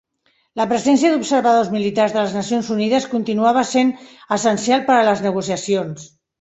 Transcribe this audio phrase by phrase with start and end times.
[0.61, 3.95] La presència d'observadors militars de les Nacions Unides continuava sent
[4.41, 6.13] essencial per a les negociacions.